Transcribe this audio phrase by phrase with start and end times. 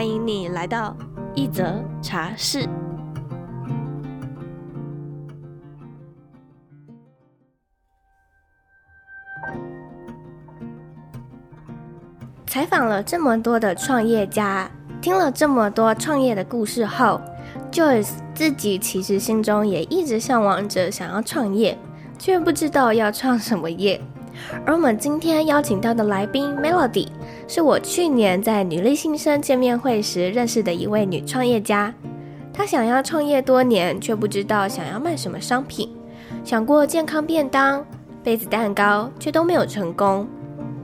[0.00, 0.96] 欢迎你来到
[1.34, 2.66] 一则茶室。
[12.46, 14.70] 采访了这么多的创业家，
[15.02, 17.20] 听了这么多创业的故事后
[17.70, 21.76] ，Joyce 自己其实心中也一直向往着想要创业，
[22.18, 24.00] 却不知道要创什么业。
[24.64, 27.08] 而我们今天邀请到的来宾 Melody，
[27.52, 31.92] 是我去年在女力新生见面会时认识的一位女创业家。
[32.52, 35.90] 她想要创业多年，却不知道想要卖什么商品，
[36.44, 37.84] 想过健康便当、
[38.22, 40.28] 杯子蛋糕，却都没有成功。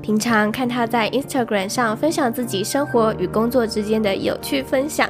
[0.02, 5.08] 平常看她在 Instagram 上分享自己生活与工作之间的有趣分享，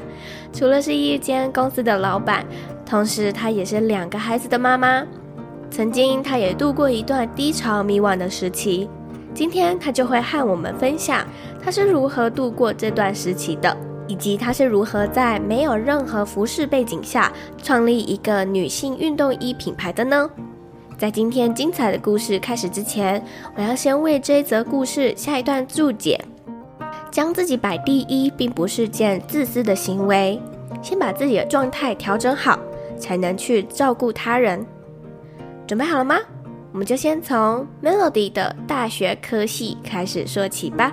[0.52, 2.44] 除了是一间公司的老板，
[2.84, 5.02] 同时她也是两个孩子的妈妈。
[5.70, 8.90] 曾经，她也度过一段低潮、迷惘的时期。
[9.36, 11.22] 今天，他就会和我们分享
[11.62, 13.76] 他是如何度过这段时期的，
[14.08, 17.30] 以及他是如何在没有任何服饰背景下
[17.62, 20.30] 创立一个女性运动衣品牌的呢？
[20.96, 23.22] 在今天精彩的故事开始之前，
[23.54, 26.18] 我要先为这一则故事下一段注解：
[27.10, 30.40] 将自己摆第一，并不是件自私的行为。
[30.80, 32.58] 先把自己的状态调整好，
[32.98, 34.64] 才能去照顾他人。
[35.66, 36.16] 准备好了吗？
[36.76, 40.92] 我们就先从 Melody 的大学科系开始说起吧。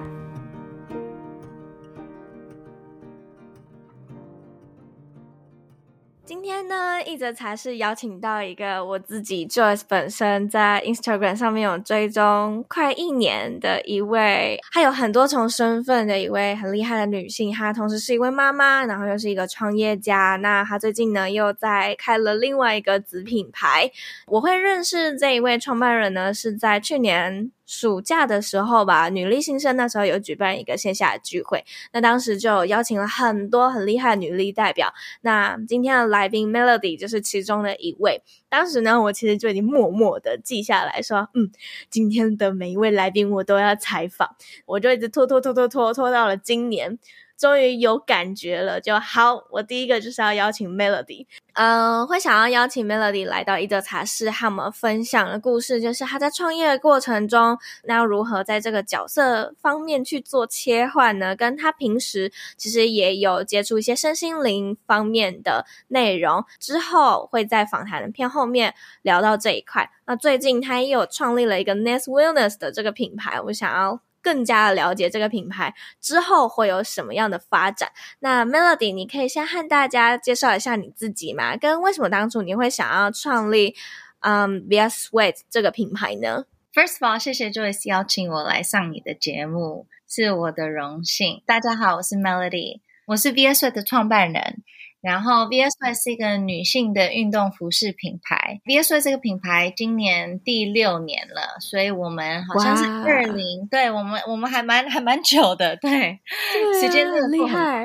[6.44, 17.50] 今天呢，一则才是邀请到一个我自己 Joyce 本身在 Instagram 上面有追踪快一年的一位，她有很多重身份的一位很厉害的女性。
[17.54, 20.36] 她同时是一位妈妈，然后又是一个创业家。
[20.42, 23.90] 那她最近呢，又在开了另外一个子品牌。
[24.28, 27.54] 我会认识这一位创办人呢，是在去年。
[27.76, 34.94] 暑假的时候吧，女力新生那时候有举办一个线下的聚会，那当时就邀请了很多很厉害的女力代表。
[35.22, 38.22] 那今天的来宾 Melody 就是其中的一位。
[38.48, 41.50] 当时呢，我其实就已经默默的记下来说，嗯，
[41.90, 44.36] 今天的每一位来宾我都要采访，
[44.68, 47.00] 我就一直拖拖拖拖拖拖到了今年。
[47.44, 49.44] 终于有感觉了，就好。
[49.50, 61.36] 我第一个就是要邀请 Melody，嗯、呃，会想要邀请 Melody 来到一德茶室，和我们分享的故事，就是他在创业的过程中，那如何在这个角色方面去做切换呢？
[61.36, 69.92] 跟他平时其实也有接触一些身心灵方面的内容，之后会在访谈的片后面聊到这一块。
[70.06, 74.00] 那最近他也有创立了一个 Nest Wellness 的这个品牌，我想要。
[74.24, 77.92] 更加的了解这个品牌之后会有什么样的发展？
[78.20, 81.58] 那 Melody，你可以先和大家介绍一下你自己吗？
[81.58, 83.76] 跟为什么当初你会想要创立
[84.22, 91.44] 嗯 Via Sweat 这个品牌呢？First of all，谢谢 Joyce 邀请我来上你的节目，是我的荣幸。
[91.46, 94.63] 大家好，我是 Melody，我是 VSweet 的创办人。
[95.04, 98.62] 然后 Via Sweat 是一个女性的运动服饰品牌。
[98.66, 107.84] Via Sweat 这个品牌今年第六年了，所以我们好像是二零，对我们我们还蛮还蛮久的，对，对啊，时间真的很厉害。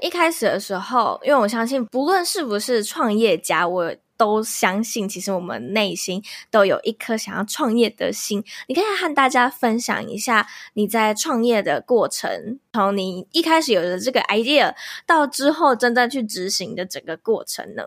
[0.00, 3.94] 一开始的时候，因为我相信，不论是不是创业家，我。
[4.18, 8.44] 都相信，其实我们内心都有一颗想要创业的心。
[8.66, 14.74] 你可以和大家分享一下你在创业的过程，从你一开始有的这个 idea
[15.06, 17.84] 到之后真正去执行的整个过程呢？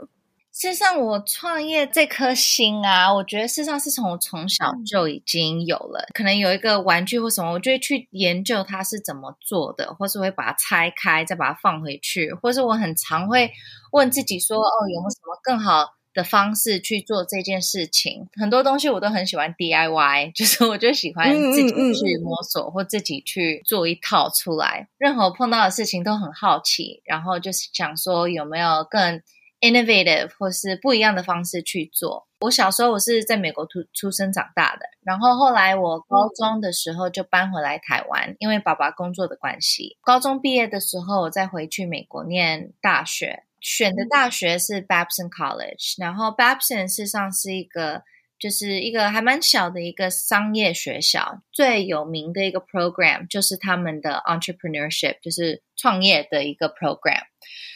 [0.53, 6.06] 事实上，我创业这颗心啊，我觉得事实上是从我从小就已经有了。
[6.14, 13.50] 可能有一个玩具或什么，我就会去研究它是怎么做的，或是会把它拆开，再把它放回去，或是我很常会
[13.94, 24.87] 问自己说：“哦，有没有什么更好？”的方式去做这件事情，很多东西我都很喜欢 DIY， 就是我就喜欢自己去摸索或自己去做一套出来。
[24.97, 29.22] 任何碰到的事情都很好奇，然后就是想说有没有更
[29.61, 32.28] innovative 或是不一样的方式去做。
[32.41, 39.97] 我小时候我是在美国出出生长大的，然后后来我高中的时候就搬回来台湾，因为爸爸工作的关系。
[40.02, 43.43] 高中毕业的时候，我再回去美国念大学。
[43.61, 48.03] 选的大学是 Babson College，然后 Babson 事实上是一个
[48.40, 57.22] 就是一个还蛮小的一个商业学校，最有名的一个 program 就是他们的 entrepreneurship，就是创业的一个 program。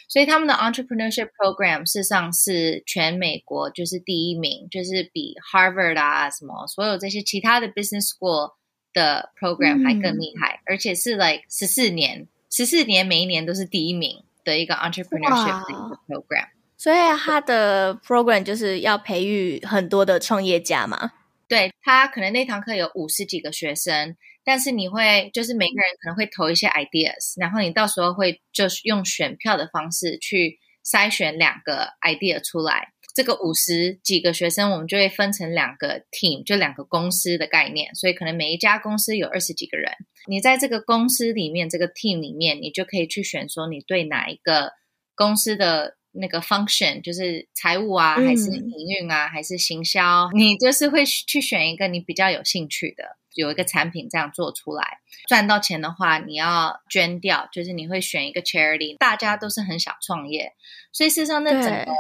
[0.07, 8.53] 所以他们的 entrepreneurship program 事实上是全美国就是第一名，就是比 Harvard 啊什么所有这些其他的 business school
[8.93, 16.47] 的 program 还更厉害，嗯、而且是 like 十四年，十四年每一年都是第一名的一个 entrepreneurship 的一个 program。
[16.77, 21.11] 所以他的 program 就是要培育很多的创业家嘛？
[21.47, 32.89] 对，他可能那堂课有五十几个学生，但是你会就是每个人可能会投一些 ideas，然后你到时候会就是用选票的方式去筛选两个 idea 出来。
[33.15, 37.95] 这个五十几个学生，我们就会分成两个 team，就两个公司的概念。
[37.95, 39.91] 所以可能每一家公司有二十几个人，
[40.27, 44.73] 你在这个公司里面这个 team 里面，你就可以去选说你对哪一个
[45.15, 45.95] 公司的。
[46.17, 50.29] 那个 function 就是财务啊，还是营运啊，嗯、还是行销？
[50.33, 58.95] 你就是会去选一个你比较有兴趣的，有一个产品这样做出来，赚到钱的话，你要捐掉，就是你会选一个 charity。
[58.97, 60.53] 大家都是很想创业，
[60.93, 61.91] 所以事实上那整个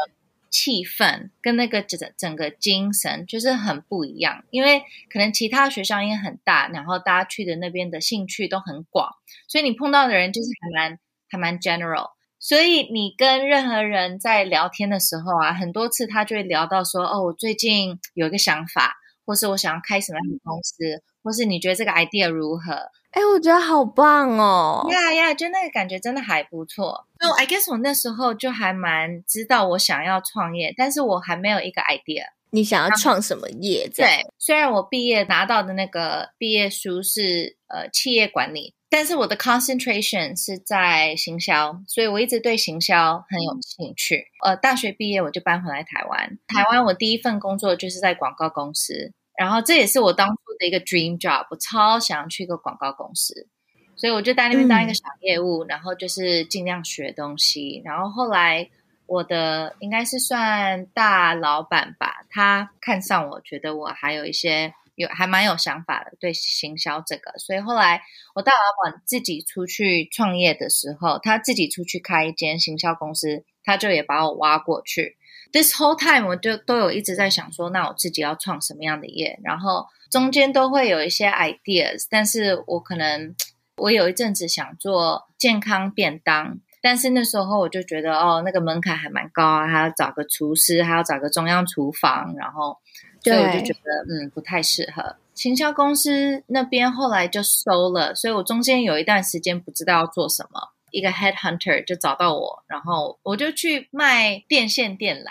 [0.55, 4.45] 气氛跟那个整整个精神就是很不一样。
[4.51, 9.09] 因为可能其他学校也很大，然后大家去的那边的兴趣都很广，
[9.49, 10.99] 所以你碰到的人就是还蛮
[11.29, 12.11] 还蛮 general。
[12.39, 22.71] 所以你跟任何人在聊天的时候啊，很多次他就会聊到说，哦，我最近有一个想法，或是我想要开什么样的公司，或是你觉得这个 idea 如何？
[23.11, 24.85] 哎，我觉得好棒哦！
[24.91, 27.07] 呀呀，就那个感觉真的还不错。
[27.19, 32.25] So I guess 我那时候就还蛮知道我想要创业，但是我还没有一个 idea。
[32.49, 33.89] 你想要创什么业？
[33.95, 38.73] 对，虽然我毕业拿到的那个毕业书是呃企业管理。
[38.95, 44.25] 但是我的 concentration 是在行销，所以我一直对行销很有兴趣。
[44.41, 46.39] 呃，大学毕业我就搬回来台湾。
[46.47, 51.45] 台湾我第一份工作就是在广告公司，然后这也是我当初的一个 dream job。
[51.49, 53.49] 我超想要去一个广告公司，
[53.97, 57.81] 所以我就在那边当一个小业务，然后就是尽量学东西。
[57.83, 58.69] 然后后来
[59.07, 64.73] 我的应该是算大老板吧，他看上我，觉得我还有一些。
[64.95, 68.01] 有还蛮有想法的，对行销这个，所以后来
[68.33, 75.17] 我大老板自己出去创业的时候，他自己出去开一间行销公司，他就也把我挖过去。
[75.51, 79.39] This whole time 我就都有一直在想说，那我自己要创什么样的业？
[79.43, 83.35] 然后中间都会有一些 ideas，但是我可能
[83.77, 92.77] 我有一阵子想做健康便当，但是那时候我就觉得哦，那个门槛还蛮高啊，还要找个厨师，还要找个中央厨房，然后。
[93.25, 95.15] 所以我就觉得，嗯，不太适合。
[95.33, 100.71] 行销公司那边后来就收了，所以我中间有一段时间不知道要做什么。
[100.91, 105.29] 一个 headhunter 就找到我，然后我就去卖电线电缆，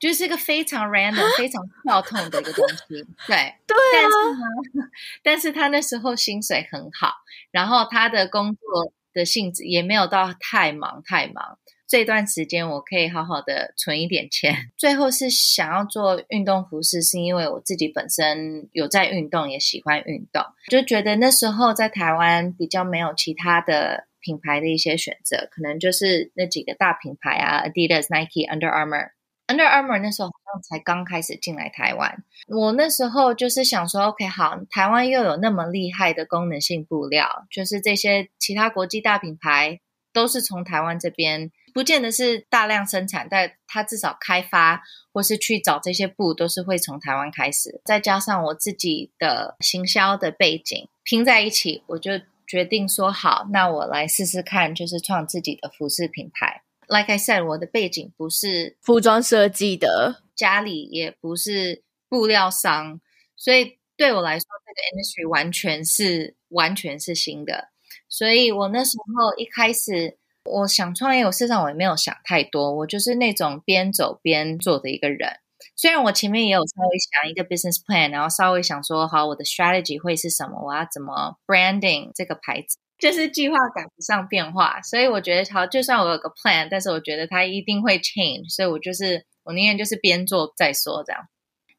[0.00, 2.74] 就是一个非常 random、非常跳痛的一个东西。
[3.28, 4.02] 对，对啊。
[4.02, 4.84] 但是呢，
[5.22, 7.12] 但是他那时候薪水很好，
[7.52, 11.58] 然后他的工作的性质也没有到太忙太忙。
[11.86, 14.54] 这段时间我可以好好的存一点钱。
[14.76, 29.10] 最后是想要做运动服饰，是因为我自己本身有在运动，也喜欢运动，就觉得那时候在台湾比较没有其他的品牌的一些选择，可能就是那几个大品牌啊，Adidas、Nike、Under Armour。
[29.46, 39.80] Under Armour 那时候好像才刚开始进来台湾，我那时候就是想说，OK，好，台湾又有那么厉害的功能性布料，就是这些其他国际大品牌
[40.14, 41.52] 都是从台湾这边。
[41.74, 44.80] 不见得是大量生产，但它至少开发
[45.12, 47.80] 或是去找这些布，都是会从台湾开始。
[47.84, 52.12] 再加上我自己的行销的背景拼在一起，我就
[52.46, 56.62] 决定说好，那我来试试看，就是创自己的服饰品牌。
[56.86, 63.00] Like I said，我的背景不是服装设计的，家里也不是布料商，
[63.34, 67.70] 所以对我来说，这个 industry 完全是完全是新的。
[68.08, 70.18] 所以我那时候一开始。
[70.44, 75.38] 我想创业，我事实上我也没有想太多，我就是那种边走边做的一个人。
[75.74, 84.82] 虽然我前面也有稍微想一个 business plan，然后稍微想说好我的 strategy 会是什么，我要怎么 branding 这个牌子，就是计划赶不上变化。
[84.82, 91.26] 所以我觉得好，就算我有个 plan，但是我觉得它一定会 change，所以我就是我宁愿就是边做再说这样。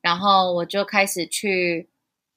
[0.01, 1.89] 然后我就开始去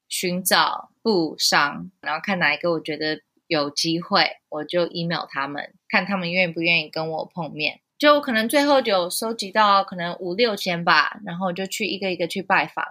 [0.09, 3.23] 寻找布商，然后看哪一个我觉得。
[3.49, 7.81] 有机会，我就 email 他们，看他们愿不愿意跟我碰面。
[7.99, 12.85] 就可能最后就收集到可能五六千吧，然后就去一个一个去拜访。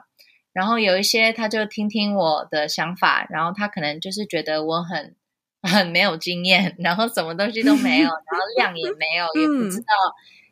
[0.52, 5.16] 然后有一些他就听听我的想法，然后他可能就是觉得我很
[5.62, 9.86] 很没有经验，然后什么东西都没有，然后量也没有，也不知道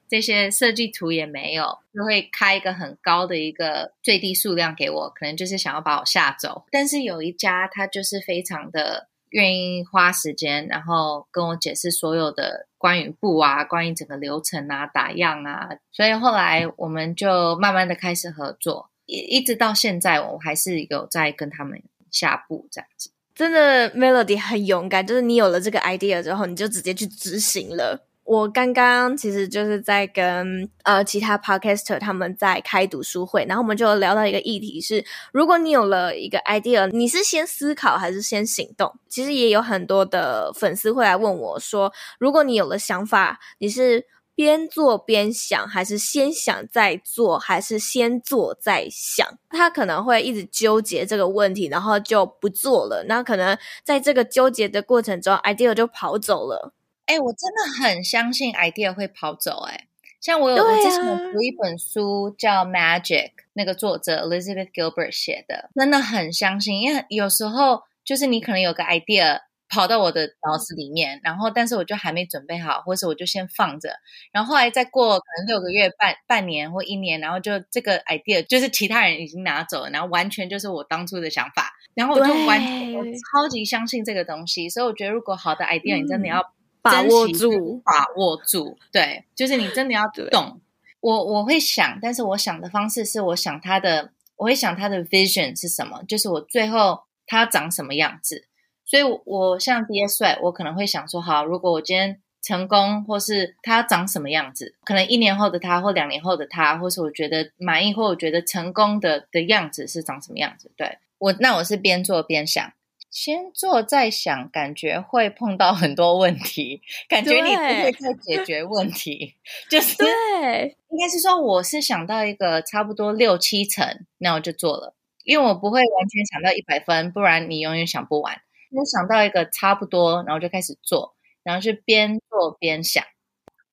[0.08, 6.64] 这些设计图也没有，就会开一个很高的一个最低数量给我，可能就是想要把我吓走。
[6.72, 23.12] 但是有一家，他就是非常的愿意花时间，然后跟我解释所有的关于布啊，关于整个流程啊，打样啊，所以后来我们就慢慢的开始合作，一一直到现在，我还是有在跟他们下布这样子。
[23.34, 28.08] 真的，Melody 很勇敢，就是你有了这个 idea 之后，你就直接去执行了。
[28.26, 38.94] 我刚刚其实就是在跟呃其他 podcaster 他们在开读书会，然后我们就聊到一个议题是：如果你有了一个 idea，你是先思考还是先行动？
[39.08, 44.06] 其实也有很多的粉丝会来问我说：如果你有了想法，你是？
[44.38, 49.26] 边做边想，还是先想再做，还是先做再想？
[49.50, 53.06] 他可能会一直纠结这个问题，然后就不做了。
[53.08, 56.74] 那可能在这个纠结的过程中，idea 就跑走了。
[57.06, 59.74] 哎、欸，我真的很相信 idea 会跑走、欸。
[59.74, 59.88] 哎，
[60.20, 66.82] 像我有我之前读一本书叫《Magic》，那个作者 Elizabeth Gilbert 写的，真的很相信。
[66.82, 69.42] 因为有时候就是你可能有个 idea。
[69.68, 73.90] 跑到我的脑子里面，然后但是我就还没准备好，或是我就先放着，
[74.32, 86.54] 然后后来再过可能六个月、半半年或一年，然后就这个 idea 就是其他人已经拿走了，然后完全就是我当初的想法，然后我就完全我超级相信这个东西，所以我觉得如果好的 idea，你真的要
[86.86, 90.62] 把握住，把握住，对，就是你真的要懂。
[91.02, 98.48] 我我会想，但是我想的方式是我想他的，我会想他的 vision 是什么，就是我最后他长什么样子。
[98.86, 110.72] 所以我，我像 Dear Sweat，我可能会想说，好，如果我今天成功，或是他长什么样子，可能一年后的他，或两年后的他，或是我觉得满意，或我觉得成功的的样子是长什么样子？
[110.78, 112.74] 对我，那我是边做边想，
[113.16, 119.36] 先做再想，感觉会碰到很多问题，感觉你不会再解决问题，
[119.72, 128.42] 就是对，应该是说，我是想到一个差不多六七成，那我就做了，因为我不会完全想到一百分，不然你永远想不完。
[128.72, 133.02] 我想到一个差不多，然后就开始做，然后是边做边想。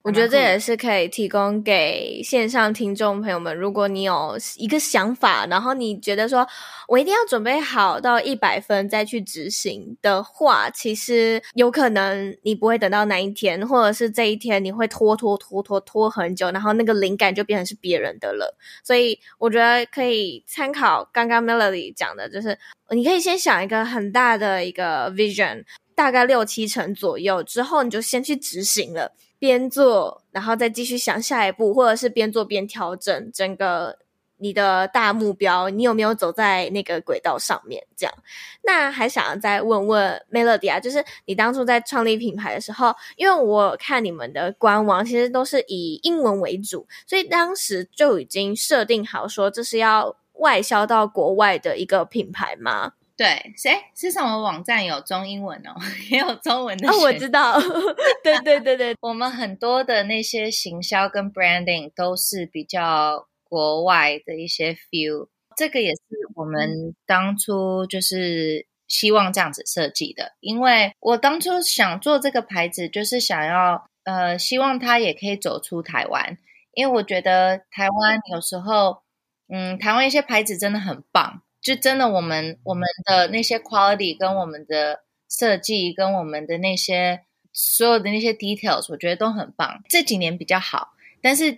[0.02, 6.44] 我觉得这也是可以提供给线上听众朋友们，如果你有一个想法，然后你觉得说
[6.88, 18.56] 我一定要准备好到一百分再去执行的话，其实有可能你不会等到那一天，或者是这一天你会拖拖拖拖拖很久，然后那个灵感就变成是别人的了。
[18.82, 22.58] 所以我觉得可以参考刚刚 Melody 讲的，就是
[22.90, 29.12] 你可以先想一个很大的一个 vision，大概六七成左右，之后你就先去执行了。
[29.42, 33.98] 边做，然后再继续想下一步，或者是边做边调整整个
[34.36, 37.84] 你的大目标，你有没有走在那个轨道上面？
[37.96, 38.14] 这样，
[38.62, 52.92] 那还想再问问 Melody 啊，就是你当初在创立品牌的时候，因为我看你们的官网其实都是以英文为主，所以当时就已经设定好说这是要外销到国外的一个品牌吗？
[53.22, 55.76] 对，谁是什么网站有中英文哦，
[56.10, 56.88] 也有中文的。
[56.90, 57.56] 哦，我知道，
[58.24, 66.00] 对对对对，我们很多的那些行销跟 branding 都是比较国外的一些 feel，这个也是
[66.34, 76.36] 我们当初就是希望这样子设计的，因为我当初想做这个牌子，就是想要呃，希望它也可以走出台湾，
[76.74, 79.04] 因为我觉得台湾有时候，
[79.48, 81.42] 嗯，台湾一些牌子真的很棒。
[81.62, 89.80] 就真的，我们我们的那些 quality 跟我们的设计跟我们的那些所有的那些 details，我觉得都很棒。
[89.88, 91.52] 这几年比较好，但是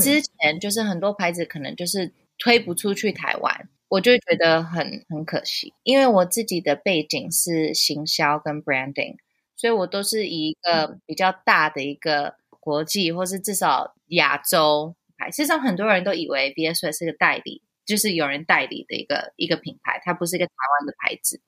[0.00, 5.74] 之前就是很多牌子可能就是推不出去台湾，嗯、我就觉得很很可惜。
[5.82, 9.16] 因为我自己的背景是行销跟 branding，
[9.56, 15.30] 所以我都是以一个比较大的一个国际，或是至少亚洲牌。
[15.30, 17.62] 事实上，很多人都以为 VS 是个代理。
[17.90, 21.40] 就是有人代理的一个一个品牌，它不是一个台湾的牌子。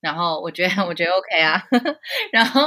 [0.00, 1.62] 然后我觉得，我觉得 OK 啊。
[2.30, 2.60] 然后，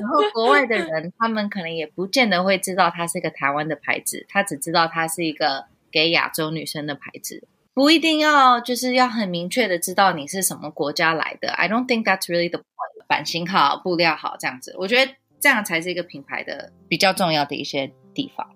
[0.00, 11.50] 然后国外的人，他们可能也不见得会知道它是一个台湾的牌子，他只知道它是一个给亚洲女生的牌子，不一定要就是要很明确的知道你是什么国家来的。
[11.52, 12.64] I don't think that's really the point。
[13.06, 18.48] 版型好，布料好，这样子，我觉得这样才是一个品牌的比较重要的一些地方。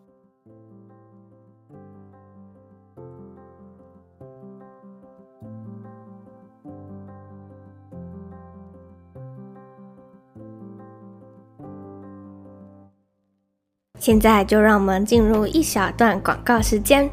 [14.04, 17.08] 现在就让我们进入一小段广告时间。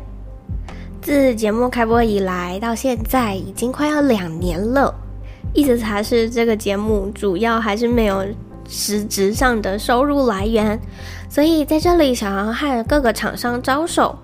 [1.01, 4.93] 自节目开播以来到现在，已经快要两年了。
[5.53, 8.25] 一则茶室这个节目主要还是没有
[8.67, 10.77] 实质上的收入来源。
[11.29, 14.19] 所以在这里想要和各个厂商招手。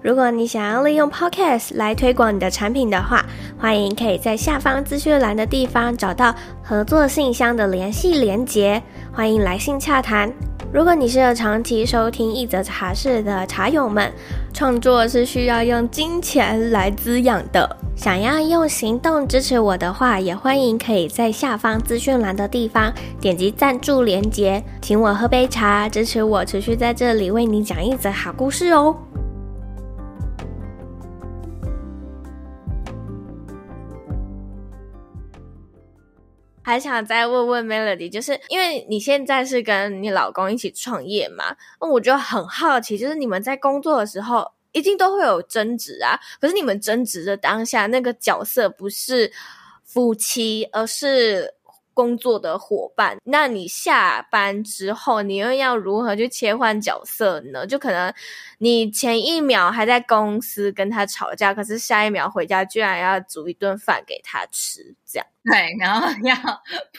[0.00, 3.22] 如果你想要利用 Podcast 来推广你的产品的话，
[3.58, 10.32] 欢迎可以在下方资讯栏的地方找到合作信箱的联系连结，欢迎来信洽谈。
[10.70, 14.12] 如果你是个长期收听一则茶室的茶友们，
[14.52, 28.94] 创作是需要用金钱来滋养的，想要用行动支持我的话，也欢迎可以在下方资讯栏的地方点击赞助连结，请我喝杯茶，支持我持续在这里为你讲一则好故事哦。
[36.68, 49.32] 还想再问问 Melody，就是因为你现在是跟你老公一起创业嘛，那我就很好奇，就是你们在工作的时候一定都会有争执啊，可是你们争执的当下那个角色不是
[49.82, 51.54] 夫妻，而是
[51.98, 57.66] 工作的伙伴，那你下班之后，你又要如何去切换角色呢？
[57.66, 58.14] 就可能
[58.58, 65.26] 你前一秒还在公司跟他吵架，可是下一秒回家居然要煮一顿饭给他吃，这样。
[65.42, 66.36] 对，然后要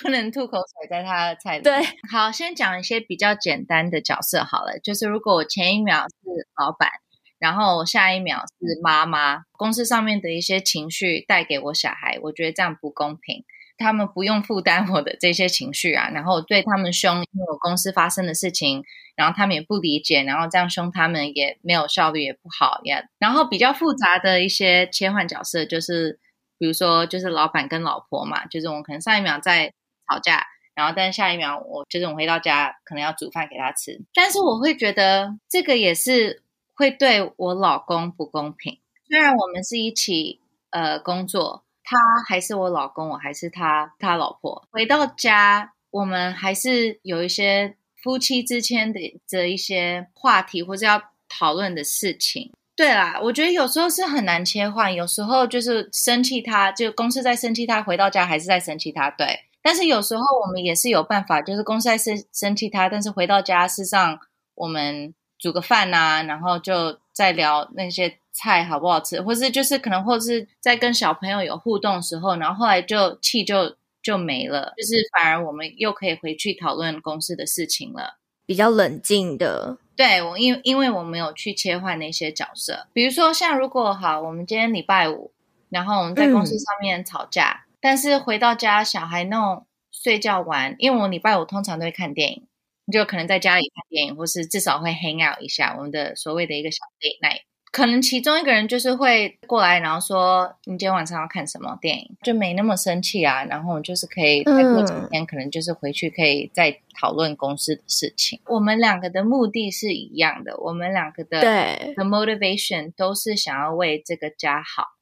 [0.01, 1.63] 不能吐口水在他的菜里。
[1.63, 6.89] 对，好，先讲一些比较简单的角色好了，就是如果我前一秒是老板，
[7.38, 13.46] 然后下一秒是妈妈，公司上面的一些情绪带给我小孩，我觉得这样不公平。
[13.80, 18.84] 他们不用负担我的这些情绪啊，然后我对他们凶，因为我公司发生的事情，
[19.16, 23.02] 然后他们也不理解，然后这样凶他们也没有效率，也不好呀。
[23.18, 26.20] 然后比较复杂的一些切换角色，就是
[26.58, 29.74] 比如说就是老板跟老婆嘛，就是我可能上一秒在
[30.08, 30.46] 吵架，
[30.76, 36.44] 然后但下一秒我就是我回到家可能要煮饭给他吃，但是我会觉得这个也是
[36.76, 41.64] 会对我老公不公平，虽然我们是一起呃工作。
[41.89, 44.63] 他还是我老公，我还是他他老婆。
[44.69, 52.53] 回到家，我们还是有一些夫妻之间的这一些话题，或者要讨论的事情。
[52.75, 59.10] 对啦，我觉得有时候是很难切换，有时候就是生气他，就公司在生气他，回到家还是在生气他。
[59.10, 64.19] 对，但是有时候我们也是有办法，就是公司在生生气他，但是回到家，事实上
[64.54, 68.18] 我们煮个饭啊，然后就再聊那些。
[68.32, 79.78] 菜好不好吃，或是就是可能，或是在跟小朋友有互动的时候，然后后来就气就就没了，就是反而我们又可以回去讨论公司的事情了，比较冷静的。
[79.96, 85.34] 对，我因因为我没有去切换那些角色，比如说像如果好，我们今天礼拜五，
[85.70, 92.48] 然后我们在公司上面吵架，嗯、但是回到家小孩弄睡觉玩，因为我礼拜五通常都会看电影，
[92.94, 97.42] 就可能在家里看电影，或是至少会 hang out 一下，我们的所谓的一个小 date night。
[97.71, 103.43] 可能其中一个人就是会过来，然后说：“你今天晚上要看什么电影？”就没那么生气啊。
[103.43, 108.41] 然后就是可以再过几天，可能就是回去可以再讨论公司的事情。
[108.47, 114.95] 我们两个的目的是一样的，我们两个的对的 motivation 都是想要为这个家好。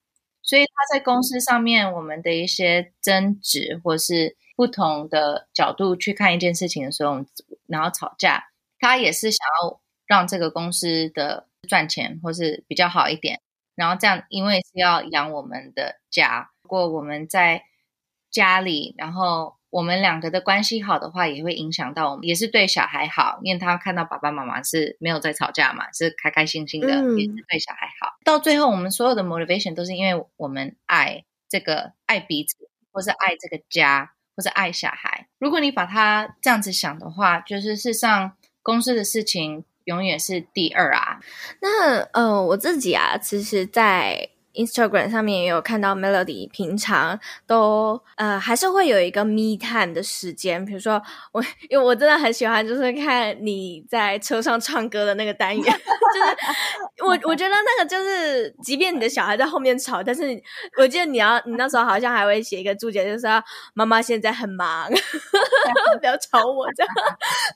[0.43, 7.25] 所以他在公司上面，我们的一些争执或是不同的角度去看一件事情的时候，
[7.67, 8.43] 然后吵架，
[8.77, 11.46] 他也是想要让这个公司的。
[11.67, 13.41] 赚钱或是比较好一点，
[13.75, 16.49] 然后这样，因为是要养我们的家。
[16.63, 17.63] 如果我们在
[18.29, 28.17] 家里，然后我们两个的关系好的话，也会影响到我们，也是对小孩好，因为他看到爸爸妈妈是没有在吵架嘛，是开开心心的，嗯、也是对小孩好。
[28.23, 32.55] 到最后，我们所有的 motivation 都是因为我们爱这个爱彼此，
[32.91, 35.27] 或是爱这个家，或是爱小孩。
[35.39, 39.65] 如果你把它这样子想的话，就是事实上公司的事情。
[39.87, 41.19] 永远是第二啊。
[41.61, 50.63] 那呃，我自己啊，其实，在 Instagram 上面也有看到 Melody，平常都呃还是会有一个 me time 的时间。
[50.65, 55.63] 比如说我，因为我真的很喜欢，就是看你在车上唱歌的那个单元。
[55.63, 60.23] 就是我 我觉得那个就是，即便你的小孩在后面吵，但是
[60.77, 63.43] 我记得你要你那时候好像还会写一个注解，就是说
[63.73, 64.89] 妈妈现在很忙，
[65.99, 66.93] 不要吵我这样。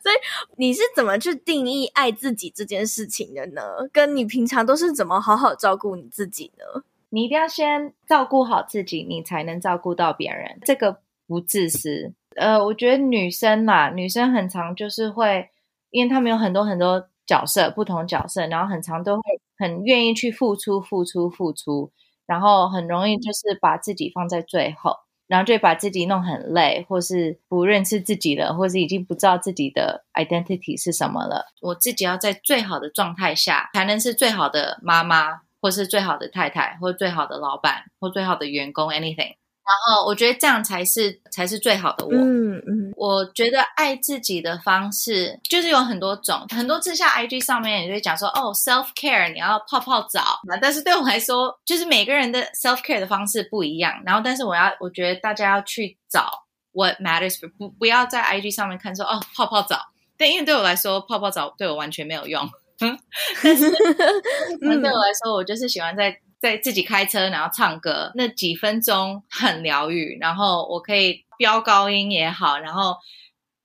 [0.03, 0.15] 所以
[0.57, 3.61] 你是怎么去定义爱自己这件事情的呢？
[3.91, 6.83] 跟你平常都是怎么好好照顾你自己呢？
[7.11, 10.57] 你一定要先照顾好自己，你才能照顾到别人。
[10.65, 12.13] 这个不自私。
[12.37, 15.49] 呃，我觉得女生嘛，女生很常就是会，
[15.89, 19.21] 因为她们有很多很多角色，不同角色，然后很常都会
[19.57, 21.91] 很愿意去付出、付出、付出，
[22.25, 24.95] 然后很容易就是把自己放在最后，
[25.27, 31.47] 然后就把自己弄很累，或是不认识自己了，或是已经不知道自己的 identity 是什么了。
[31.59, 35.41] 我自己要在最好的状态下，才能是最好的妈妈。
[35.61, 39.35] 或是最好的太太，或最好的老板，或最好的员工，anything。
[39.63, 42.11] 然后我觉得这样才是才是最好的我。
[42.11, 50.39] 嗯嗯，我觉得爱自己的方式就是有很多种，很多次像 IG 上面也会讲说，哦，self care，你要泡泡澡。
[50.59, 54.01] 但是对我来说，就是每个人的 self care 的方式不一样。
[54.03, 56.29] 然后，但是我要，我觉得大家要去找
[56.73, 59.79] what matters 不不要在 IG 上面看说，哦，泡泡澡。
[60.17, 62.49] 对，因为对我来说，泡泡澡对我完全没有用。
[63.43, 63.69] 但是，
[64.59, 66.19] 对我来说，我就是喜欢在。
[66.41, 70.17] 在自己开车，然后唱歌，那几分钟很疗愈。
[70.19, 72.97] 然后我可以飙高音也好，然后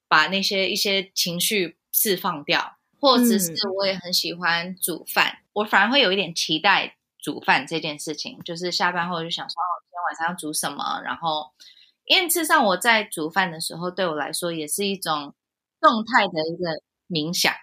[0.08, 8.38] 把那些一些情绪释放掉，或者是我也很喜欢煮饭，嗯、我反而会有一点期待煮饭这件事情。
[8.44, 11.00] 就是下班后就想说，哦，今天晚上要煮什么？
[11.02, 11.46] 然后，
[12.04, 15.34] 因为事实上我在煮饭的时候，对我来说也是一种
[15.80, 17.54] 动态的一个冥想。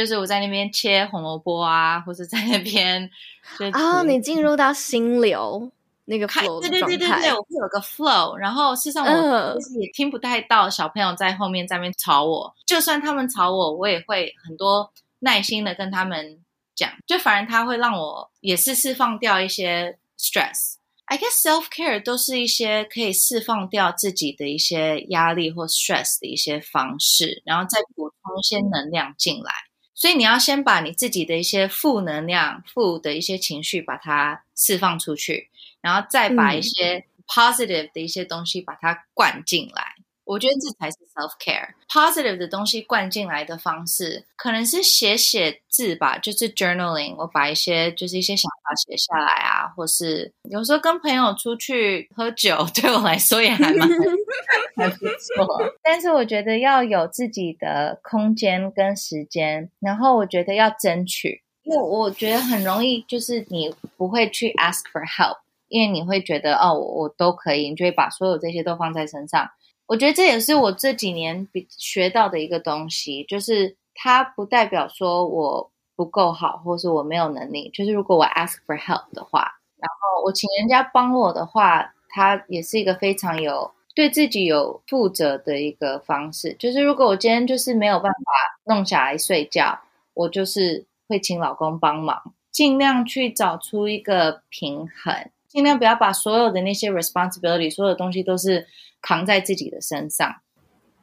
[0.00, 3.10] 就是我在那边切红萝卜啊，或者在那边
[3.72, 5.70] 啊、哦，你进入到心流
[6.06, 16.38] 那个 flow 对对对对对，我会有个 flow，然后事实上我其实也听不太到小朋友在后面在那边吵我，就算他们吵我，我也会很多耐心的跟他们
[16.74, 20.76] 讲，就反而他会让我也是释放掉一些 stress。
[21.04, 29.52] I guess self care 都是一些可以释放掉自己的一些压力或 stress 的一些方式，然后再补充一些能量进来。
[30.00, 35.50] 所以你要先把你自己的一些负能量、负的一些情绪把它释放出去，
[35.82, 39.99] 然后再把一些 positive 的一些东西把它灌进来。
[40.30, 47.16] 嗯我觉得这才是 self care positive 的东西灌进来的方式，可能是写写字吧，就是 journaling。
[47.16, 53.88] 我把一些就是一些想法写下来啊，或是有时候跟朋友出去喝酒， 对我来说也还蛮
[54.76, 55.74] 还不错。
[55.82, 69.50] 但是我觉得要有自己的空间跟时间，然后我觉得要争取，因为我觉得很容易就是你不会去 ask for help，因为你会觉得哦，我都可以，你就会把所有这些都放在身上。
[69.90, 77.68] 我觉得这也是我这几年比学到的一个东西，就是它不代表说我不够好，或是我没有能力。
[77.74, 79.40] 就是如果我 ask for help 的话，
[79.76, 86.54] 然后我请人家帮我的话，它也是一个非常有对自己有负责的一个方式。
[86.56, 89.80] 就是如果我今天就是没有办法弄下来睡觉，
[90.14, 98.68] 我就是会请老公帮忙，尽量去找出一个平衡，尽量不要把所有的那些 responsibility，所有的东西都是。
[99.00, 100.36] 扛在自己的身上，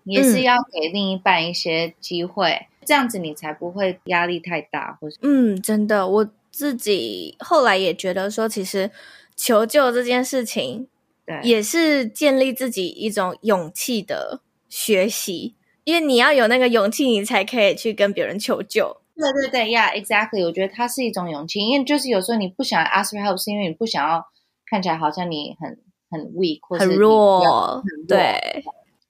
[0.04, 8.92] 也是要给另一半一些机会，嗯、这样子你才不会压力太大，或是嗯，真的，我自己后来也觉得说，其实
[9.36, 10.88] 求救这件事情，
[11.26, 19.02] 对，也是建立自己一种勇气的学习，因为你要有那个勇气，你才可以去跟别人求救。
[19.16, 24.24] 对对对，Yeah，exactly，我觉得它是一种勇气，因为就是有时候你不想 ask for help，是因为你不想要
[24.70, 25.80] 看起来好像你很。
[26.10, 28.64] 很 weak 或很弱，对，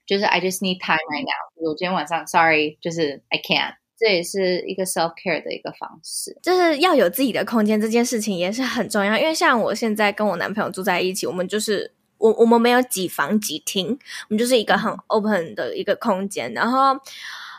[0.06, 1.70] 就是 I just need time right now。
[1.70, 3.76] 我今天晚上，sorry，就是 I can't。
[4.00, 9.18] 这也是一个 self care 的一个方式，就是要有自己的空间，这件事情也是很重要。
[9.18, 13.98] 因为像我现在跟我男朋友住在一起，我们就是我我们没有几房几厅，
[14.30, 16.54] 我们就是一个很 open 的一个空间。
[16.54, 16.96] 然后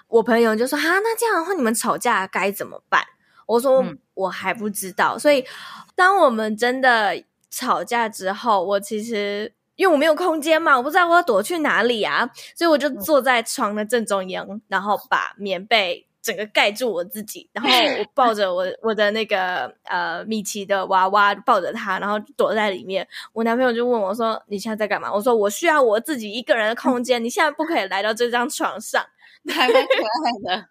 [0.07, 3.03] 我朋友就说：“哈，那这样的话你们吵架该怎么办？”
[3.47, 5.45] 我说：“嗯、我还不知道。”所以
[5.97, 7.25] 当我们真的。
[7.51, 23.07] 吵架之后，我其实因为我没有空间嘛，我不知道我要躲去哪里啊，所以我就坐在床的正中央，然后把棉被整个盖住我自己，然后我 抱着我我的那个呃米奇的娃娃，抱着他，然后躲在里面。
[23.33, 29.03] 我男朋友就问我说：“你现在在干嘛？”我说：“我需要我自己一个人的空间，你现在不可以来到这张床上。”
[29.49, 30.69] 还蛮可爱的。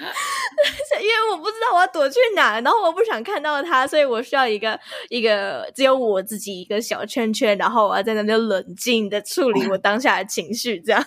[1.00, 10.80] 因为我不知道我要躲去哪，然后我不想看到他，所以我需要一个一个只有我自己一个小圈圈，然后我要在那边冷静的处理我当下的情绪。
[10.80, 11.06] 这样，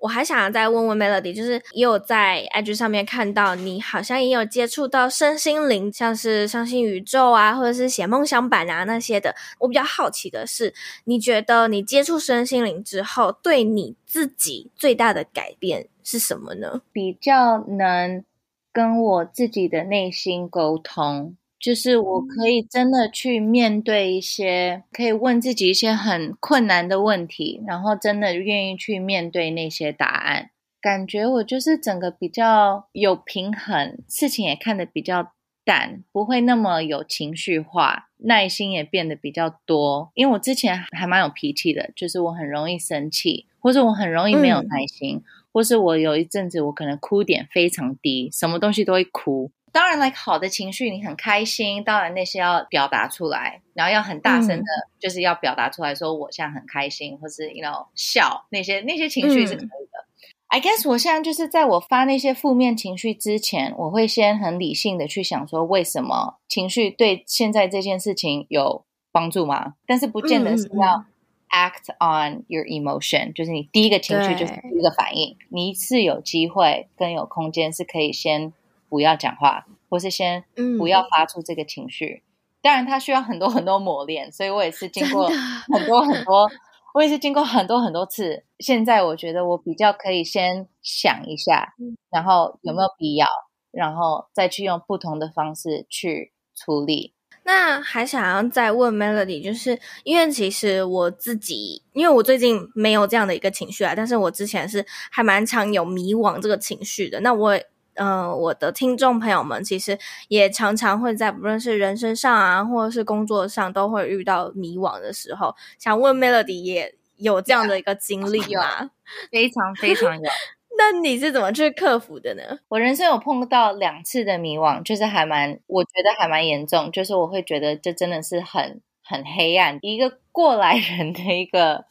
[0.00, 9.34] 我还想再问问 Melody，就是也有在 IG 上面看到你好像也有接触到身心灵，像是相信宇宙啊，或者是写梦想板啊那些的。
[9.58, 10.72] 我比较好奇的是，
[11.04, 16.80] 你觉得你接触身心灵之后，对你自己最大的改变是什么呢？
[16.92, 18.24] 比较能
[18.72, 30.50] 跟我自己的内心沟通，就是我可以真的去面对一些，可以问自己一些很困难的问题，然后真的愿意去面对那些答案。
[30.80, 40.10] 感觉我就是整个比较有平衡，事情也看得比较淡，不会那么有情绪化，耐心也变得比较多。
[40.14, 45.16] 因为我之前还蛮有脾气的，就是我很容易生气，或者我很容易没有耐心。
[45.16, 49.50] 嗯或是我有一阵子，我可能哭点非常低，什么东西都会哭。
[49.72, 54.64] 当然，like 好的情绪，你很开心，当然那些要表达出来，然后要很大声的，
[54.98, 59.66] 就是要表达出来说我现在很开心，或是 you know 笑，那些那些情绪是可以的。
[59.66, 69.74] 嗯、I guess 我现在就是在我发那些负面情绪之前，我会先很理性的去想说，为什么情绪对现在这件事情有帮助吗？
[69.86, 71.04] 但是不见得是要
[71.50, 75.36] act on your emotion，、嗯、就是你第一个情绪就是第一个反应。
[75.48, 78.52] 你是有机会更有空间是可以先
[78.90, 80.44] 不要讲话，或是先
[80.78, 82.24] 不要发出这个情绪。
[82.24, 82.26] 嗯、
[82.60, 86.50] 当然，他需要很多很多磨练，所以我也是经过很多很多。
[86.92, 91.72] 我也是经过很多很多次，现在我觉得我比较可以先想一下，
[92.10, 93.28] 然后有没有必要，
[93.70, 97.14] 然后再去用不同的方式去处理。
[97.44, 107.20] 那还想要再问 Melody，就是因为其实我自己，因为我最近没有这样的一个情绪啊，但是我之前是还蛮常有迷惘这个情绪的。
[107.20, 107.56] 那我。
[108.00, 115.54] 嗯、呃，我的听众朋友们其实也常常会在不论是人生上啊，或者是工作上，都会遇到迷惘的时候。
[115.78, 118.90] 想问 Melody 也有这样的一个经历 吗？
[119.30, 120.30] 非常非常有。
[120.78, 122.42] 那你是怎么去克服的呢？
[122.68, 126.90] 我人生有碰到两次的迷惘，就是还蛮，我觉得还蛮严重。
[126.90, 129.78] 就是我会觉得这真的是很很黑暗。
[129.82, 131.84] 一个过来人的一个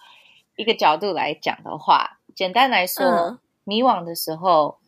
[0.56, 4.80] 一个角度来讲的话，简单来说，嗯、迷惘的时候。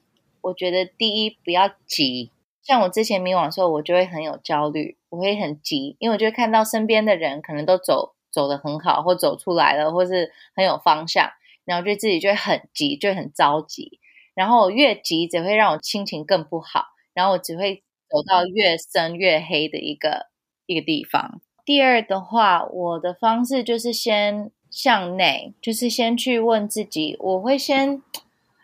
[0.42, 2.32] 我觉得第一不要急，
[2.64, 11.30] 像我之前迷惘的时候，我就会很有焦虑，我会很急，因为我就会看到身边的人可能都走走得很好，或走出来了，或是很有方向，
[11.66, 14.00] 然后就自己就会很急，就很着急，
[14.34, 20.28] 然后我越急只会让我心情更不好，然后我只会走到越深越黑的一个
[20.66, 21.42] 一个地方。
[21.64, 28.02] 第二的话，我的方式就是先向内，就是先去问自己，我会先。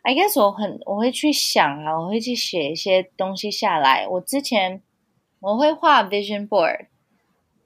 [0.08, 4.08] I guess 我很我会去想啊，我会去写一些东西下来。
[4.08, 4.82] 我之前
[5.42, 6.86] 我会画 vision board，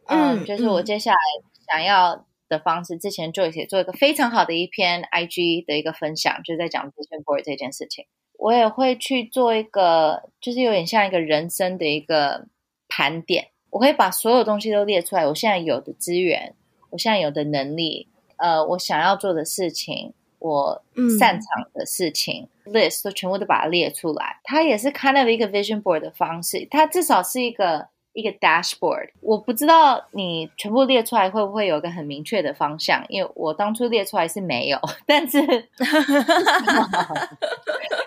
[0.07, 1.19] 嗯，嗯，就是我接下来
[1.67, 2.97] 想要的方式。
[2.97, 8.07] 之前 Joyce 也做一个非常好的一篇 IG 的一个分享，就在讲 vision board 这件事情。
[8.39, 12.47] 我也会去做一个，就是有点像一个人生的一个
[12.89, 13.49] 盘点。
[13.69, 16.55] 我会把所有东西都列出来，我现在有的资源，
[16.89, 20.15] 我现在有的能力，呃，我想要做的事情。
[20.41, 20.83] 我
[21.19, 29.11] 擅长的事情、嗯、list 都全部都把它列出来，它也是 kind of 一个 vision board 的方式，它至少是一个一个 dashboard。
[29.21, 35.39] 我不知道你全部列出来会不会有一个很明确的方向，因为我当初列出来是没有，但是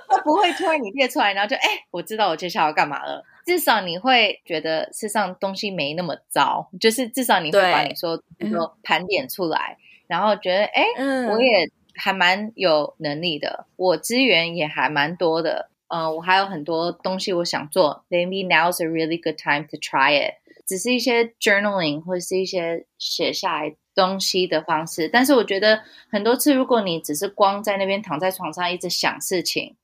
[0.09, 3.25] 它不会突然你列出来，然后就哎，我知道我接下来要干嘛了。
[3.47, 10.85] 至少你会觉得世上东西没那么糟，就是至少你会把你说比如说盘点出来，然后觉得哎，
[11.31, 11.71] 我也。
[11.95, 20.35] 还蛮有能力的，我资源也还蛮多的，嗯、呃，我还有很多东西我想做，maybe now's a really good time to try it。
[20.67, 29.77] 只是一些 journaling 或者是一些写下来东西的方式，但是我觉得很多次，如果你只是光在那边躺在床上一直想事情，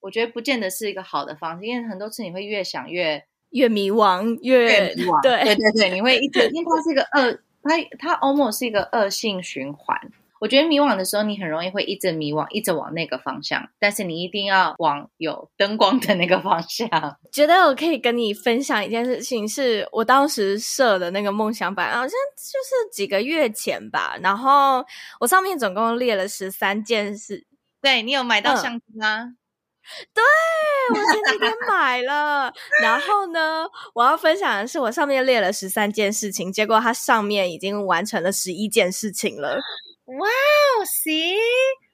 [0.00, 9.96] 我觉得不见得是一个好的方式，因为很多次你会越想越越迷惘，越，越迷惘，对对对对，你会一直，因为它是一个恶，它它 almost 是一个恶性循环。
[10.44, 13.66] 我觉得迷惘的时候，你很容易会一直迷惘，一直往那个方向。
[13.78, 16.86] 但是你一定要往有灯光的那个方向。
[17.32, 24.18] 觉得我可以跟你分享一件事情，是我当时设的那个梦想版，好像就是几个月前吧。
[24.22, 24.84] 然后
[25.18, 27.46] 我上面总共列了十三件事。
[27.80, 29.20] 对，你有买到相机吗？
[29.20, 29.36] 嗯，
[30.12, 30.22] 对，
[30.90, 32.52] 我前几天买了。
[32.82, 39.58] 然后呢，我要分享的是，我上面列了十三件事情，结果它上面已经完成了十一件事情了。
[40.06, 41.34] 哇哦，See，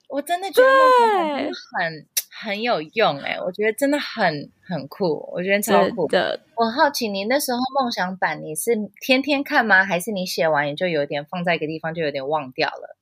[0.08, 2.06] 我真的觉得很很
[2.42, 6.40] 很有用哎，我觉得真的很很酷，我觉得超酷的。
[6.56, 9.84] 我好奇你那时候梦想版你是天天看吗？
[9.84, 12.96] 还是你写完也就有点放在一个地方就有点忘掉了？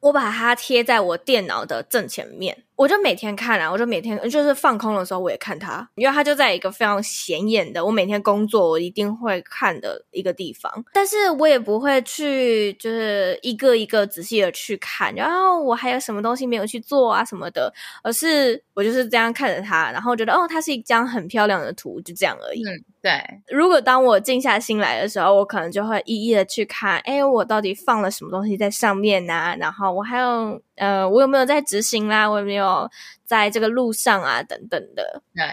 [0.00, 2.64] 我把它贴在我电脑的正前面。
[2.76, 10.84] 我就每天看啊，我就每天就是放空的时候我也看它，因为它就在一个非常显眼的，我每天工作我一定会看的一个地方。
[10.92, 22.62] 但是我也不会去就是一个一个仔细的去看，然后我还有什么东西没有去做啊什么的，而是我就是这样看着它，然后觉得哦，它是一张很漂亮的图，就这样而已。
[22.62, 23.12] 嗯，对。
[23.48, 29.56] 如果当我静下心来的时候，我可能就会一一的去看，哎，我到底放了什么东西在上面啊？
[29.58, 30.60] 然后我还有。
[30.76, 32.28] 呃，我有没有在执行啦？
[32.30, 32.90] 我有没有
[33.24, 34.42] 在这个路上啊？
[34.42, 35.22] 等等的。
[35.34, 35.44] 对，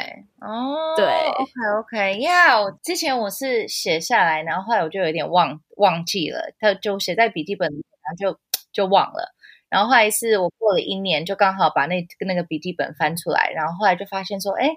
[0.42, 8.40] 哦，对，OK，OK，呀，我之前我是写下来，然后后来我就有点忘忘记了，他就写在笔记本里，然后就
[8.72, 9.34] 就忘了。
[9.70, 14.70] 然后后来是我过了一年，就刚好把那那个笔记本翻出来，然后后来就发现说，哎，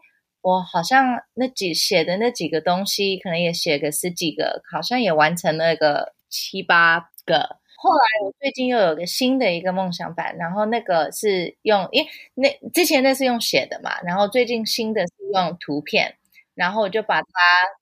[0.42, 7.58] 我好像那几写的那几个东西，可能也写个十几个，好像也完成了个七八个。
[7.86, 16.16] 后来我最近又有个新的一个梦想版，然后那个是用，因为那之前那是用写的嘛，然后最近新的是用图片，
[16.54, 17.28] 然后我就把它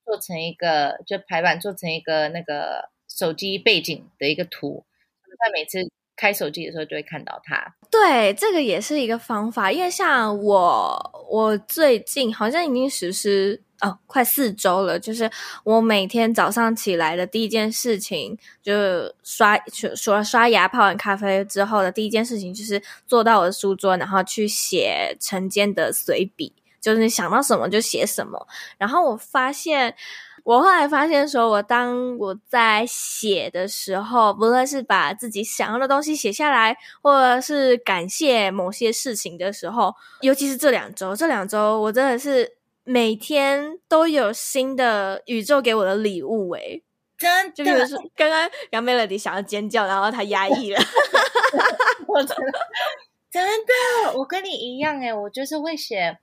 [0.04, 4.84] 做成一个，就排版做成一个那个手机背景的一个图，
[5.42, 7.74] 在每次开手机的时候就会看到它。
[7.90, 13.62] 对，这个也是一个方法，因为像我，我最近好像已经实施。
[13.84, 14.98] 哦，快四周了。
[14.98, 15.30] 就是
[15.62, 19.58] 我每天早上起来的第一件事情，就是刷
[19.94, 28.48] 刷刷牙，泡完咖啡之后的第一件事情，就是坐到我的书桌，然后去写晨间的随笔，就是你想到什么就写什么。
[28.78, 29.94] 然后我发现，
[30.44, 42.56] 我后来发现说，我当我在写的时候，不论是把自己想要的东西写下来，或者是感谢某些事情的时候，尤其是这两周，这两周我真的是。
[42.84, 46.82] 每天都有新的宇宙给我的礼物，诶，
[47.18, 50.78] 真的，就比如说刚刚杨 Melody 想要尖叫，然后他压抑了，
[52.06, 52.52] 我真的
[53.30, 56.16] 真的，我跟你一样，诶，我就是会写，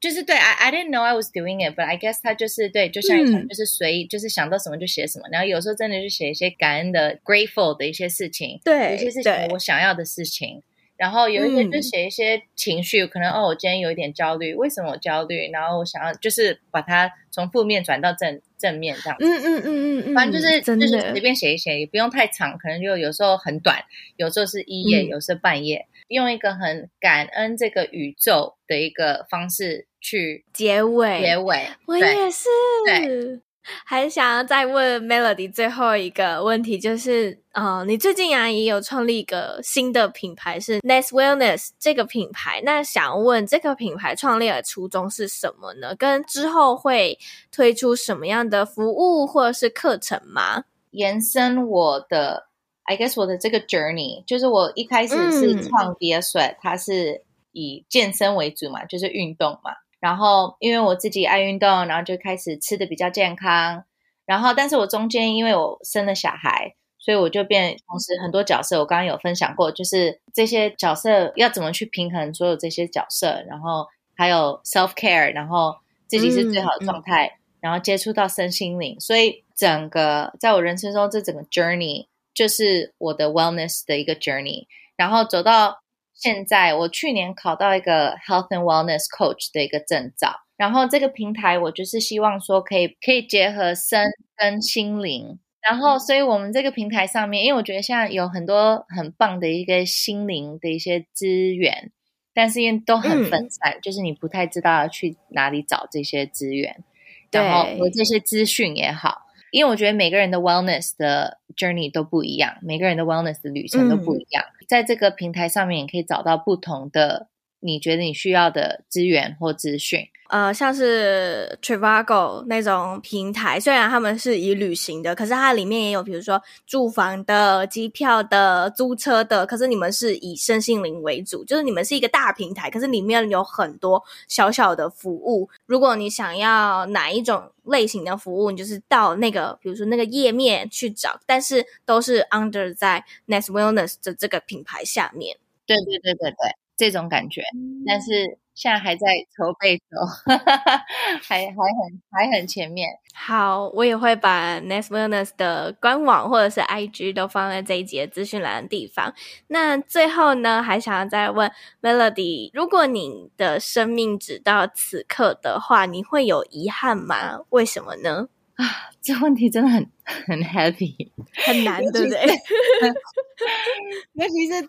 [0.00, 10.62] 就是对，I I didn't know I was doing it，but I guess 他就是对，就像以前就是随意，嗯、就是想到什么就写什么，然后有时候真的就写一些感恩的、grateful 的一些事情，对，有些事情我想要的事情。
[10.96, 15.50] 然后有一些就写一些情绪，嗯、可能哦，我今天有一点焦虑，为什么我焦虑？
[15.52, 19.24] 然后我想要就是把它从负面转到正正面这样子。
[19.24, 23.84] 嗯嗯嗯嗯嗯，反正就是就是随便写一写，也不用太长，可能就有时候很短，
[24.16, 31.20] 有时候是一页，嗯、有时候半页，用一个很感恩这个宇宙的一个方式去结尾。
[31.20, 32.48] 结尾，我也是。
[32.84, 33.40] 对。
[33.84, 42.62] 还想要再问 Melody 最后一个问题，就是，呃，你最近啊也有创立一个新的品牌，是 Nest Wellness 这个品牌。
[42.64, 45.94] 那想问这个品牌创立的初衷是什么呢？
[45.96, 47.18] 跟之后会
[47.50, 50.64] 推出什么样的服务或者是课程吗？
[50.92, 52.46] 延伸我的
[52.84, 59.72] ，I guess 我的这个 journey，就是我一开始是创 Sweat，嗯，它是以健身为主嘛，就是运动嘛。
[59.98, 63.84] 然后，因为我自己爱运动，然后就开始吃的比较健康。
[64.26, 68.78] 然后，但是我中间因为我生了小孩，所以我就变同时很多角色。
[68.78, 79.00] 我刚刚有分享过，就是这些角色要怎么去平衡所有这些角色，然后还有 self care，然后自己是最好的状态，嗯嗯、然后接触到身心灵。
[79.00, 85.80] 所以整个在我人生中这整个 journey 就是我的 wellness 的一个 journey，然后走到。
[86.16, 101.92] 现在我去年考到一个 Health and Wellness Coach 的一个证照，然后这个平台我就是希望说可以可以结合身跟心灵，然后所以我们这个平台上面，因为我觉得现在有很多很棒的一个心灵的一些资源，
[102.32, 106.82] 但是因为都很分散，嗯、就是你不太知道要去哪里找这些资源，
[107.30, 109.25] 然后和这些资讯也好。
[109.50, 114.44] 因为我觉得每个人的 wellness 的 journey 都不一样，每个人的 wellness 的旅程都不一样。
[114.44, 117.28] 嗯、在这个平台上面，你可以找到不同的
[117.60, 120.08] 你觉得你需要的资源或资讯。
[120.28, 129.46] 呃，像是 Trivago 那种平台，虽然他们是以旅行的，可是它里面也有，比如说住房的、机票的、租车的。
[129.46, 135.48] 可是你们是以身心灵为主，就是你们是一个大平台，可是里面有很多小小的服务。
[135.66, 145.36] 如果你想要哪一种类型的服务，你就是到那个，比如说那个页面去找，但是都是 under 在 Next Wellness 的这个品牌下面。
[145.66, 146.36] 对对对对对，
[146.76, 147.42] 这种感觉，
[147.86, 148.38] 但是。
[148.56, 150.00] 现在还在筹备中，
[151.22, 152.88] 还还很还很前面。
[153.14, 159.14] 好，我也会把 Nest Wellness 的官网或者是 IG 都放在这一集的资讯栏的地方。
[159.48, 167.40] 那最后呢，还想要再问 Melody，如果你的生命只到此刻的话，你会有遗憾吗？
[167.50, 168.28] 为什么呢？
[168.56, 168.64] 啊，
[169.02, 169.86] 这问题真的很
[170.26, 171.10] 很 happy，
[171.44, 172.26] 很难，对不对？
[174.16, 174.66] 尤其是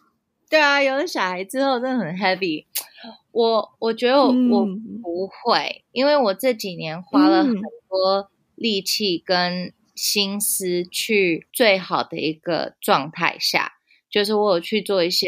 [0.50, 2.66] 对啊，有了小孩之后，真的很 heavy。
[3.32, 4.66] 我我觉得我，嗯、我
[5.02, 7.54] 不会，因为我这几年花了很
[7.90, 13.74] 多力气跟心思去最好的一个状态下，
[14.10, 15.28] 就是我有去做一些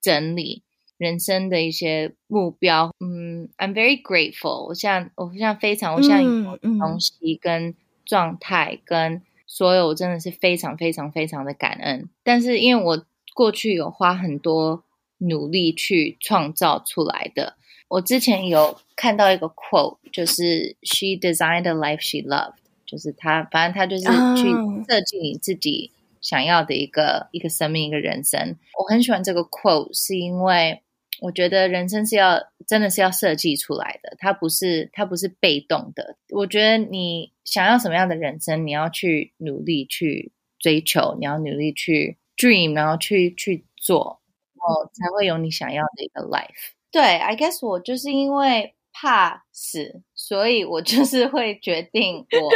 [0.00, 0.62] 整理
[0.98, 2.94] 人生的一些目标。
[3.00, 4.66] 嗯，I'm very grateful 我。
[4.68, 12.08] 我现在我现在非常，我现在有东西跟状态跟所有，我真的是非常非常非常的感恩。
[12.22, 13.04] 但是因为我
[13.34, 14.84] 过去有花很多。
[15.22, 17.58] 努力去创造出来的。
[17.88, 22.54] 我之前有看到一个 quote，就是 She designed the life she loved，
[22.86, 24.04] 就是她，反正她就是
[24.34, 24.48] 去
[24.88, 27.28] 设计你自己想要的一个、oh.
[27.32, 28.56] 一个生命，一个人生。
[28.78, 30.80] 我很喜欢这个 quote，是因为
[31.20, 36.16] 我觉得人生是要真的是要设计出来的，它不是它不是被动的。
[36.30, 42.16] 我觉得你想要什么样的人生，你要去努力去追求，你要努力去。
[42.40, 44.20] dream，然后去去做，
[44.54, 46.72] 然后才会有你想要的一个 life。
[46.90, 52.50] 对，I guess 我就是因为怕死，所以我就是会决定我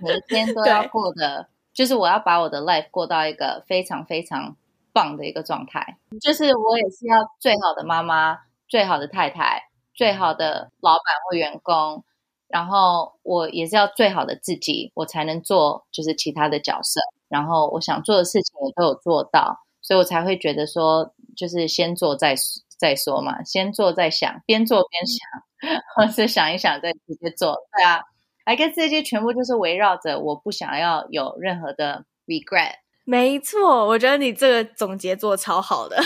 [0.00, 4.56] 每一天都 要过的，就是我要把我的 life 过到一个非常非常
[4.92, 5.96] 棒的一个状态。
[6.20, 12.04] 就是我也是要最好的妈妈、最好的太太、最好的老板或员工，
[12.48, 17.00] 然后我也是要最好的自己，我才能做就是其他的角色。
[17.30, 22.42] 然后我想做的事情也都有做到，所以我才会觉得说，就是先做再说。
[22.80, 27.54] 再说嘛，先做再想，边做边想，或是想一想再直接做。
[27.76, 28.00] 对啊
[28.46, 32.76] ，I guess 这些全部就是围绕着我不想要有任何的 regret。
[33.04, 36.02] 没错，我觉得你这个总结做超好的。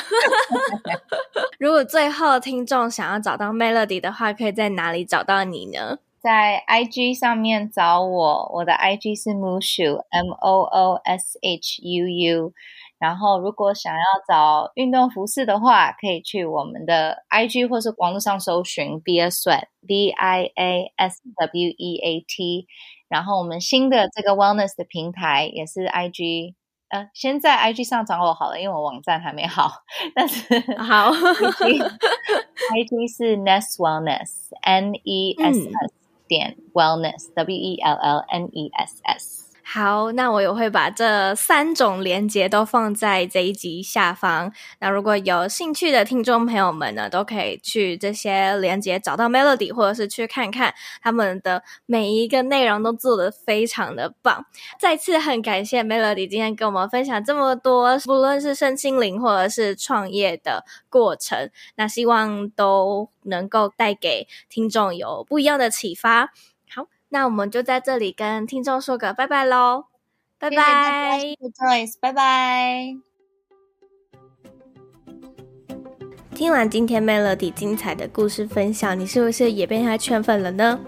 [1.61, 5.99] 如果最后听众想要找到 Melody 的话，可以在哪里找到你呢？
[6.25, 12.53] 在 IG 上面找我，我的 IG 是 Mooshu，M O O S H U U。
[12.99, 22.69] 然后，如果想要找运动服饰的话，可以去我们的 IG 或是网络上搜寻 Viya Sweat，V I A S W E A T。
[23.09, 26.55] 然后，我们新的这个 Wellness 的平台也是 IG，
[26.89, 29.71] 呃，先在 IG 上找我好了，因为我网站还没好。
[30.15, 30.43] 但是
[30.79, 31.11] 好，
[32.73, 35.93] IG 是 Ness Wellness，N E S S
[36.29, 39.34] 点 Wellness，W E L L N E S S。
[39.67, 44.53] 好，那我也会把这三种连接都放在这一集下方。
[44.79, 54.45] 那如果有兴趣的听众朋友们呢，都可以去这些连接找到 Melody，或者是去看看他们的每一个内容都做得非常的棒。
[54.79, 66.31] 再次很感谢 Melody 今天跟我们分享这么多，不论是身心灵或者是创业的过程，那希望都能够带给听众有不一样的启发。
[67.15, 69.85] 那我们就在这里跟听众说个拜拜喽，
[70.37, 71.21] 拜拜
[71.55, 72.97] ，Joyce，拜拜。
[76.35, 80.81] 听完今天 Melody 精彩的故事分享，你是不是也被他圈粉了呢？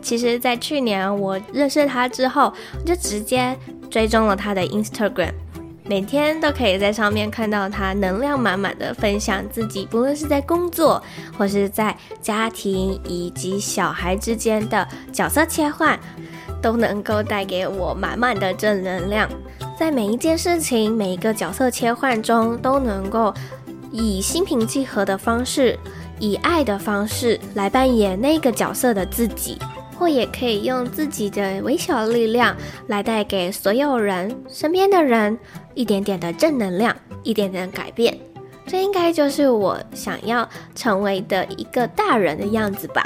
[0.00, 3.58] 其实，在去年我认识他之后，我就直接
[3.90, 5.34] 追踪了他的 Instagram。
[5.86, 11.02] 每天都可以在上面看到他能量满满的分享自己，不论是在工作
[11.36, 15.98] 或是在家庭以及小孩之间的角色切换，
[16.62, 19.28] 都能够带给我满满的正能量。
[19.78, 23.34] 在每一件事情、每一个角色切换中，都能够
[23.92, 25.78] 以心平气和的方式，
[26.18, 29.58] 以爱的方式来扮演那个角色的自己。
[29.96, 32.56] 或也可以用自己的微小力量
[32.88, 35.38] 来带给所有人、身边的人
[35.74, 38.16] 一点点的正能量，一点点改变。
[38.66, 43.04] 这应该就是我想要成为的一个大人的样子吧。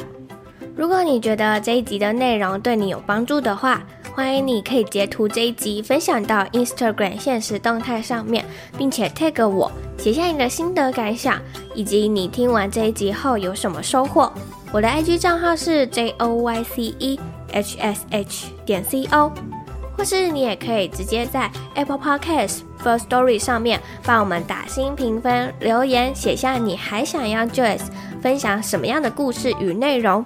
[0.77, 3.83] 如果你觉得这一集的内容对你有帮助的话，
[4.15, 8.45] 欢迎你可以截图这一集分享到 Instagram 现实动态上面，
[8.77, 11.41] 并且 tag 我，写下你的心得感想，
[11.75, 14.33] 以及你听完这一集后有什么收获。
[14.73, 17.21] 我的 IG 账号是 J O Y C E
[17.53, 19.33] H S H 点 C O，
[19.99, 27.89] 或是你也可以直接在 Apple Podcast Firstory 上面帮我们打新评分、留言，写下你还想要 Joyce
[28.23, 30.25] 分享什么样的故事与内容。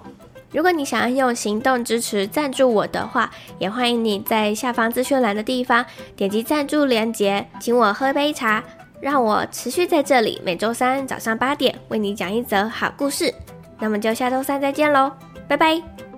[0.50, 5.82] 如果你想要用行动支持赞助我的话，也欢迎你在下方资讯栏的地方
[6.14, 8.62] 点击赞助链接，请我喝杯茶，
[9.00, 13.32] 让我持续在这里每周三早上八点为你讲一则好故事。
[13.78, 15.10] 那么就下周三再见喽，
[15.48, 16.11] 拜拜。